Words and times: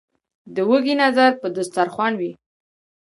ـ 0.27 0.55
د 0.55 0.57
وږي 0.69 0.95
نظر 1.03 1.29
په 1.41 1.47
دستر 1.55 1.87
خوان 1.93 2.13
وي. 2.19 2.31